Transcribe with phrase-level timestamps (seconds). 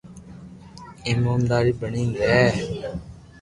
[1.07, 2.39] ايموندار بڻين رھي